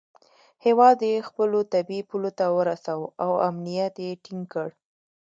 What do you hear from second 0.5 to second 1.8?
هیواد یې خپلو